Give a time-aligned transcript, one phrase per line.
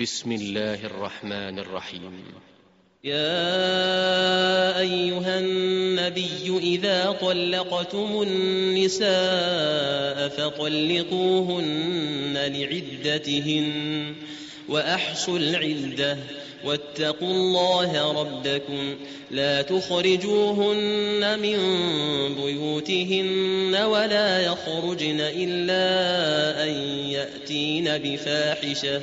[0.00, 2.22] بسم الله الرحمن الرحيم.
[3.04, 9.08] يا أيها النبي إذا طلقتم النساء
[10.28, 11.68] فطلقوهن
[12.34, 14.14] لعدتهن
[14.68, 16.16] وأحصوا العدة
[16.64, 18.96] واتقوا الله ربكم.
[19.30, 21.58] لا تخرجوهن من
[22.34, 25.84] بيوتهن ولا يخرجن إلا
[26.64, 26.70] أن
[27.10, 29.02] يأتين بفاحشة.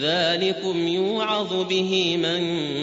[0.00, 2.42] ذلكم يوعظ به من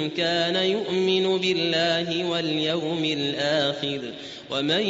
[0.09, 4.02] كان يؤمن بالله واليوم الآخر
[4.52, 4.88] ومن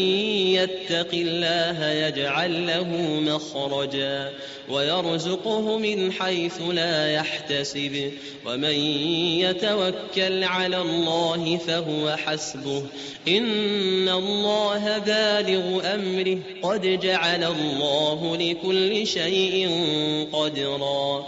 [0.57, 2.87] يتق الله يجعل له
[3.21, 4.29] مخرجا
[4.69, 8.11] ويرزقه من حيث لا يحتسب
[8.45, 8.75] ومن
[9.39, 12.83] يتوكل على الله فهو حسبه
[13.27, 19.69] إن الله بالغ أمره قد جعل الله لكل شيء
[20.33, 21.27] قدرا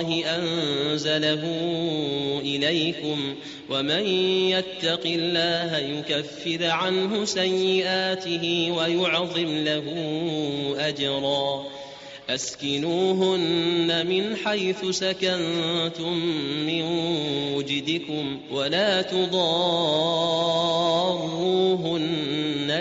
[0.00, 1.42] أنزله
[2.40, 3.34] إليكم
[3.70, 4.06] ومن
[4.50, 9.84] يتق الله يكفر عنه سيئاته ويعظم له
[10.78, 11.66] أجرا
[12.30, 16.12] أسكنوهن من حيث سكنتم
[16.66, 16.82] من
[17.54, 19.28] وجدكم ولا تضاروهن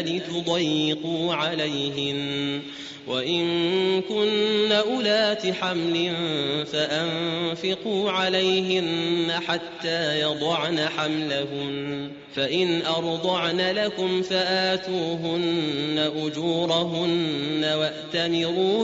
[0.06, 2.62] لتضيقوا عليهن
[3.07, 6.16] وإن كن أولات حمل
[6.66, 18.84] فأنفقوا عليهن حتى يضعن حملهن فإن أرضعن لكم فآتوهن أجورهن وأتمروا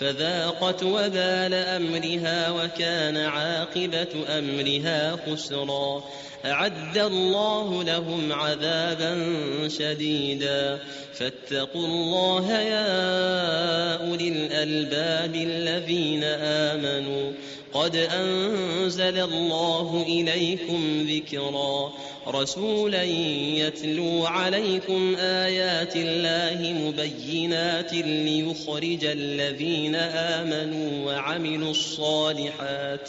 [0.00, 6.04] فذاقت وبال أمرها وكان عاقبة أمرها خسرا.
[6.44, 9.28] أعد الله لهم عذابا
[9.68, 10.78] شديدا.
[11.12, 17.32] فاتقوا الله يا أولي الألباب الذين آمنوا.
[17.72, 21.92] قد أنزل الله إليكم ذكرا.
[22.28, 33.08] رسولا يتلو عليكم آيات الله مبينات ليخرج الذين آمنوا وعملوا الصالحات.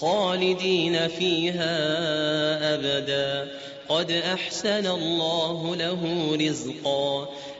[0.00, 1.74] خالدين فيها
[2.74, 3.52] أبدا.
[3.88, 7.28] قد أحسن الله له رزقا.